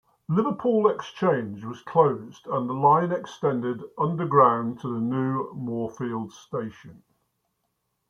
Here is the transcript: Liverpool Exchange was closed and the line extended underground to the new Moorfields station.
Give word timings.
Liverpool 0.27 0.89
Exchange 0.89 1.63
was 1.63 1.83
closed 1.83 2.47
and 2.47 2.67
the 2.67 2.73
line 2.73 3.11
extended 3.11 3.83
underground 3.99 4.79
to 4.79 4.91
the 4.91 4.99
new 4.99 5.53
Moorfields 5.53 6.33
station. 6.35 7.03